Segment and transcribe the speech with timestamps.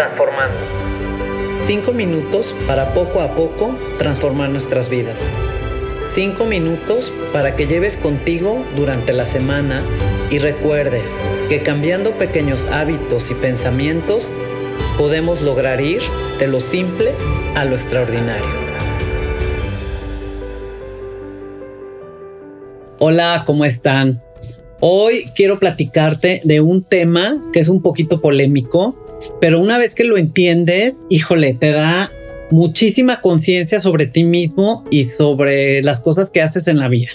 [0.00, 0.56] transformando.
[1.66, 5.18] Cinco minutos para poco a poco transformar nuestras vidas.
[6.14, 9.82] Cinco minutos para que lleves contigo durante la semana
[10.30, 11.06] y recuerdes
[11.50, 14.32] que cambiando pequeños hábitos y pensamientos
[14.96, 16.00] podemos lograr ir
[16.38, 17.12] de lo simple
[17.54, 18.70] a lo extraordinario.
[22.98, 24.22] Hola, ¿cómo están?
[24.82, 28.98] Hoy quiero platicarte de un tema que es un poquito polémico,
[29.38, 32.10] pero una vez que lo entiendes, híjole, te da
[32.50, 37.10] muchísima conciencia sobre ti mismo y sobre las cosas que haces en la vida.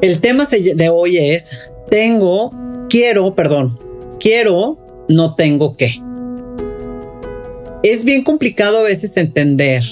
[0.00, 2.54] El tema de hoy es, tengo,
[2.88, 3.78] quiero, perdón,
[4.18, 4.78] quiero,
[5.10, 6.00] no tengo que.
[7.82, 9.84] Es bien complicado a veces entender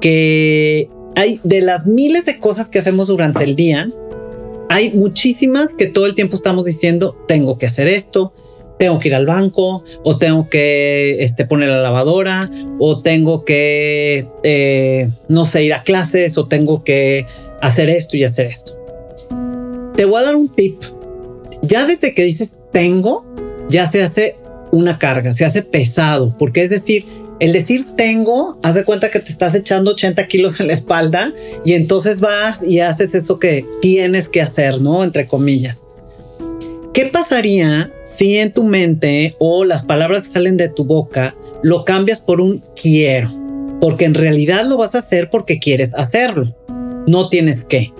[0.00, 3.88] que hay de las miles de cosas que hacemos durante el día,
[4.72, 8.32] hay muchísimas que todo el tiempo estamos diciendo, tengo que hacer esto,
[8.78, 14.24] tengo que ir al banco, o tengo que este, poner la lavadora, o tengo que,
[14.42, 17.26] eh, no sé, ir a clases, o tengo que
[17.60, 18.76] hacer esto y hacer esto.
[19.94, 20.82] Te voy a dar un tip.
[21.60, 23.26] Ya desde que dices tengo,
[23.68, 24.36] ya se hace
[24.72, 27.04] una carga, se hace pesado, porque es decir,
[27.38, 31.32] el decir tengo, haz de cuenta que te estás echando 80 kilos en la espalda
[31.64, 35.04] y entonces vas y haces eso que tienes que hacer, ¿no?
[35.04, 35.84] Entre comillas.
[36.94, 41.84] ¿Qué pasaría si en tu mente o las palabras que salen de tu boca lo
[41.84, 43.30] cambias por un quiero?
[43.80, 46.54] Porque en realidad lo vas a hacer porque quieres hacerlo.
[47.06, 47.92] No tienes que.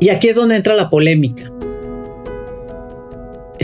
[0.00, 1.50] Y aquí es donde entra la polémica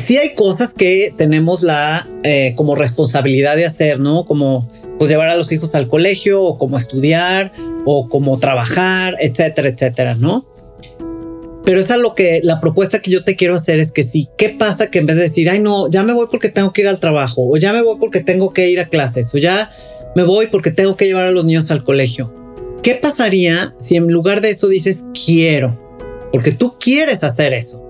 [0.05, 4.25] sí hay cosas que tenemos la eh, como responsabilidad de hacer, ¿no?
[4.25, 7.53] Como pues llevar a los hijos al colegio o como estudiar
[7.85, 10.47] o como trabajar, etcétera, etcétera, ¿no?
[11.65, 14.29] Pero esa es lo que la propuesta que yo te quiero hacer es que sí,
[14.37, 16.83] ¿qué pasa que en vez de decir, ay no, ya me voy porque tengo que
[16.83, 19.71] ir al trabajo o ya me voy porque tengo que ir a clases o ya
[20.15, 22.35] me voy porque tengo que llevar a los niños al colegio?
[22.83, 25.81] ¿Qué pasaría si en lugar de eso dices quiero?
[26.33, 27.84] Porque tú quieres hacer eso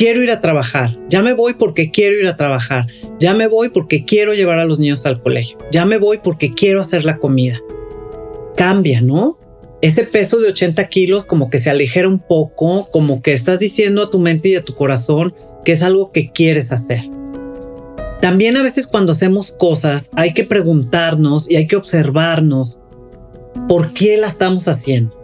[0.00, 2.86] quiero ir a trabajar, ya me voy porque quiero ir a trabajar,
[3.18, 6.54] ya me voy porque quiero llevar a los niños al colegio, ya me voy porque
[6.54, 7.58] quiero hacer la comida.
[8.56, 9.38] Cambia, ¿no?
[9.82, 14.02] Ese peso de 80 kilos como que se aligera un poco, como que estás diciendo
[14.02, 15.34] a tu mente y a tu corazón
[15.66, 17.02] que es algo que quieres hacer.
[18.22, 22.80] También a veces cuando hacemos cosas hay que preguntarnos y hay que observarnos
[23.68, 25.14] por qué las estamos haciendo,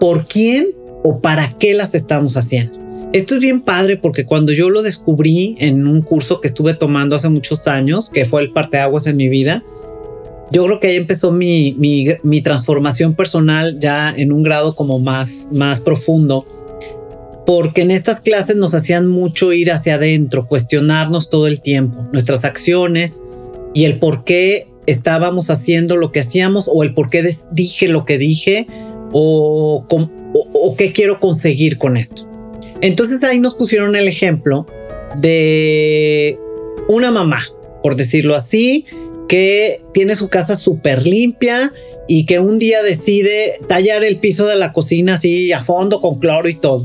[0.00, 0.68] por quién
[1.04, 2.81] o para qué las estamos haciendo.
[3.12, 7.14] Esto es bien padre porque cuando yo lo descubrí en un curso que estuve tomando
[7.14, 9.62] hace muchos años, que fue el parteaguas en mi vida,
[10.50, 11.76] yo creo que ahí empezó mi,
[12.42, 16.46] transformación personal ya en un grado como más, más profundo.
[17.44, 22.46] Porque en estas clases nos hacían mucho ir hacia adentro, cuestionarnos todo el tiempo, nuestras
[22.46, 23.22] acciones
[23.74, 28.06] y el por qué estábamos haciendo lo que hacíamos o el por qué dije lo
[28.06, 28.66] que dije
[29.12, 29.84] o
[30.78, 32.31] qué quiero conseguir con esto.
[32.82, 34.66] Entonces ahí nos pusieron el ejemplo
[35.16, 36.38] de
[36.88, 37.40] una mamá,
[37.82, 38.84] por decirlo así,
[39.28, 41.72] que tiene su casa súper limpia
[42.08, 46.18] y que un día decide tallar el piso de la cocina así a fondo con
[46.18, 46.84] cloro y todo.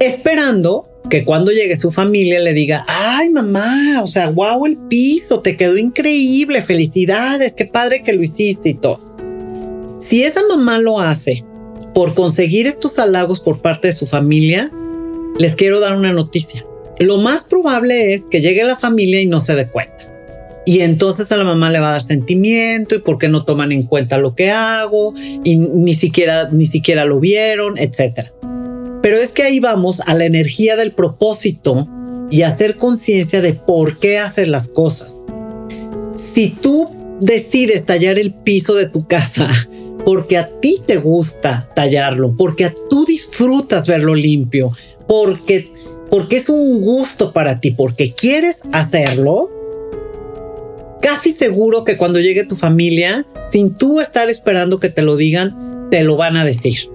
[0.00, 5.40] Esperando que cuando llegue su familia le diga, ay mamá, o sea, wow el piso,
[5.40, 9.14] te quedó increíble, felicidades, qué padre que lo hiciste y todo.
[10.00, 11.44] Si esa mamá lo hace
[11.96, 14.70] por conseguir estos halagos por parte de su familia,
[15.38, 16.66] les quiero dar una noticia.
[16.98, 20.12] Lo más probable es que llegue la familia y no se dé cuenta.
[20.66, 23.72] Y entonces a la mamá le va a dar sentimiento y por qué no toman
[23.72, 28.28] en cuenta lo que hago y ni siquiera, ni siquiera lo vieron, etc.
[29.00, 31.88] Pero es que ahí vamos a la energía del propósito
[32.30, 35.22] y hacer conciencia de por qué hacer las cosas.
[36.34, 36.90] Si tú
[37.22, 39.48] decides tallar el piso de tu casa
[40.06, 44.70] porque a ti te gusta tallarlo, porque a tú disfrutas verlo limpio,
[45.08, 45.68] porque,
[46.08, 49.50] porque es un gusto para ti, porque quieres hacerlo,
[51.02, 55.88] casi seguro que cuando llegue tu familia, sin tú estar esperando que te lo digan,
[55.90, 56.88] te lo van a decir.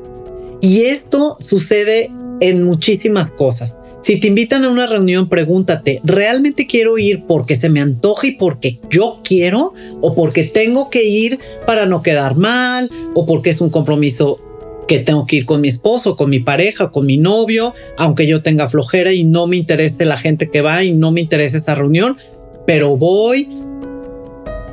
[0.61, 2.09] Y esto sucede
[2.39, 3.77] en muchísimas cosas.
[4.01, 8.31] Si te invitan a una reunión, pregúntate, ¿realmente quiero ir porque se me antoja y
[8.31, 9.73] porque yo quiero?
[10.01, 12.89] ¿O porque tengo que ir para no quedar mal?
[13.13, 14.39] ¿O porque es un compromiso
[14.87, 18.41] que tengo que ir con mi esposo, con mi pareja, con mi novio, aunque yo
[18.41, 21.75] tenga flojera y no me interese la gente que va y no me interese esa
[21.75, 22.17] reunión?
[22.65, 23.47] Pero voy,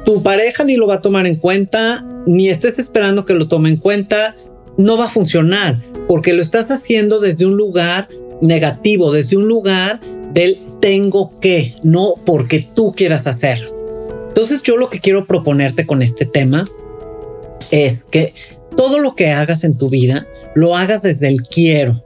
[0.06, 3.68] tu pareja ni lo va a tomar en cuenta, ni estés esperando que lo tome
[3.68, 4.34] en cuenta,
[4.78, 5.78] no va a funcionar
[6.08, 8.08] porque lo estás haciendo desde un lugar
[8.40, 10.00] negativo, desde un lugar
[10.32, 13.74] del tengo que, no porque tú quieras hacerlo.
[14.28, 16.68] Entonces yo lo que quiero proponerte con este tema
[17.70, 18.34] es que
[18.76, 22.04] todo lo que hagas en tu vida lo hagas desde el quiero,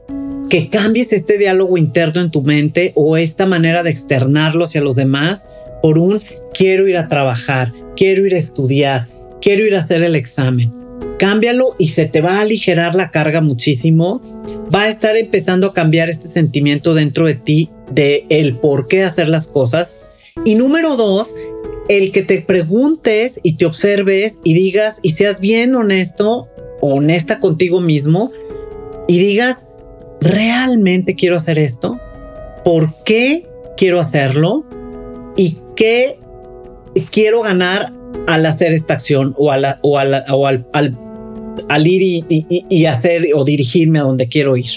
[0.49, 4.96] que cambies este diálogo interno en tu mente o esta manera de externarlo hacia los
[4.96, 5.46] demás
[5.82, 6.23] por un
[6.55, 9.08] quiero ir a trabajar, quiero ir a estudiar,
[9.40, 10.73] quiero ir a hacer el examen.
[11.19, 14.23] Cámbialo y se te va a aligerar la carga muchísimo.
[14.75, 19.03] Va a estar empezando a cambiar este sentimiento dentro de ti de el por qué
[19.03, 19.97] hacer las cosas.
[20.45, 21.35] Y número dos,
[21.89, 26.49] el que te preguntes y te observes y digas y seas bien honesto,
[26.81, 28.31] honesta contigo mismo
[29.09, 29.67] y digas,
[30.21, 32.01] ¿realmente quiero hacer esto?
[32.65, 33.47] ¿Por qué
[33.77, 34.65] quiero hacerlo?
[35.37, 36.19] ¿Y qué
[37.11, 37.93] quiero ganar
[38.27, 40.99] al hacer esta acción o, al, al,
[41.85, 44.71] ir y, y hacer o dirigirme a donde quiero ir?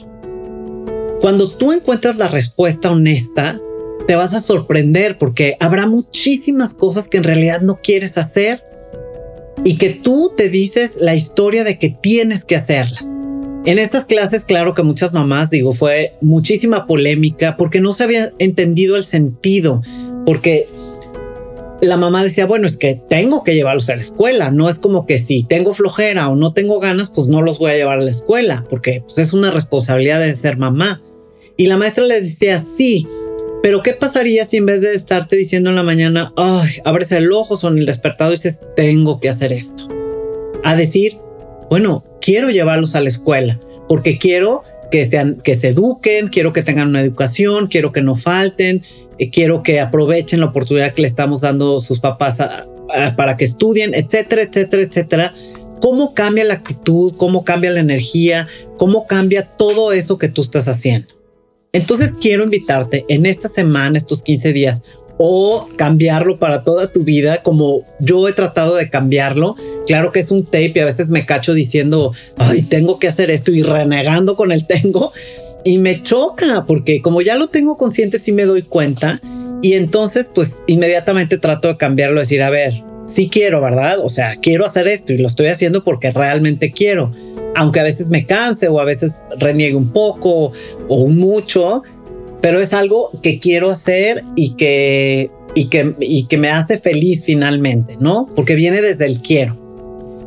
[1.22, 3.60] Cuando tú encuentras la respuesta honesta,
[4.08, 8.64] te vas a sorprender porque habrá muchísimas cosas que en realidad no quieres hacer
[9.64, 13.12] y que tú te dices la historia de que tienes que hacerlas.
[13.66, 18.32] En estas clases, claro que muchas mamás, digo, fue muchísima polémica porque no se había
[18.38, 19.82] entendido el sentido,
[20.24, 20.68] porque
[21.82, 25.06] la mamá decía, bueno, es que tengo que llevarlos a la escuela, no es como
[25.06, 28.04] que si tengo flojera o no tengo ganas, pues no los voy a llevar a
[28.04, 31.02] la escuela, porque pues, es una responsabilidad de ser mamá.
[31.58, 33.08] Y la maestra le decía, sí,
[33.64, 37.32] pero ¿qué pasaría si en vez de estarte diciendo en la mañana, ay, abres el
[37.32, 39.88] ojo, son el despertado y dices, tengo que hacer esto?
[40.64, 41.18] A decir,
[41.70, 46.64] bueno, quiero llevarlos a la escuela porque quiero que sean, que se eduquen, quiero que
[46.64, 48.82] tengan una educación, quiero que no falten,
[49.18, 52.38] eh, quiero que aprovechen la oportunidad que le estamos dando sus papás
[53.16, 55.34] para que estudien, etcétera, etcétera, etcétera.
[55.82, 57.14] ¿Cómo cambia la actitud?
[57.18, 58.48] ¿Cómo cambia la energía?
[58.78, 61.14] ¿Cómo cambia todo eso que tú estás haciendo?
[61.74, 64.84] Entonces quiero invitarte en esta semana, estos 15 días,
[65.18, 69.56] o cambiarlo para toda tu vida, como yo he tratado de cambiarlo.
[69.88, 73.32] Claro que es un tape y a veces me cacho diciendo, ay, tengo que hacer
[73.32, 75.12] esto y renegando con el tengo.
[75.64, 79.20] Y me choca porque como ya lo tengo consciente, sí me doy cuenta.
[79.62, 84.00] Y entonces, pues inmediatamente trato de cambiarlo, decir, a ver, sí quiero, ¿verdad?
[84.00, 87.12] O sea, quiero hacer esto y lo estoy haciendo porque realmente quiero.
[87.56, 90.52] Aunque a veces me canse o a veces reniegue un poco
[90.88, 91.84] o mucho,
[92.46, 97.24] pero es algo que quiero hacer y que, y que, y que me hace feliz
[97.26, 98.30] finalmente, ¿no?
[98.36, 99.58] Porque viene desde el quiero.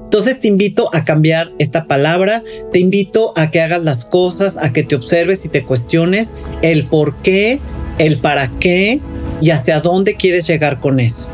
[0.03, 2.43] Entonces te invito a cambiar esta palabra,
[2.73, 6.87] te invito a que hagas las cosas, a que te observes y te cuestiones el
[6.87, 7.61] por qué,
[7.99, 9.01] el para qué
[9.41, 11.29] y hacia dónde quieres llegar con eso.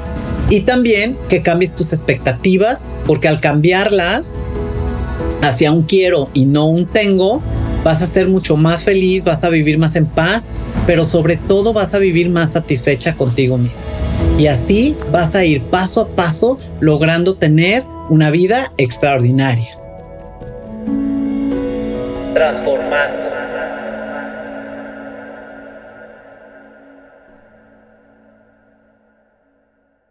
[0.50, 4.34] Y también que cambies tus expectativas, porque al cambiarlas
[5.40, 7.42] hacia un quiero y no un tengo,
[7.84, 10.50] vas a ser mucho más feliz, vas a vivir más en paz
[10.86, 13.84] pero sobre todo vas a vivir más satisfecha contigo mismo.
[14.38, 19.78] Y así vas a ir paso a paso logrando tener una vida extraordinaria.
[22.34, 23.33] Transformando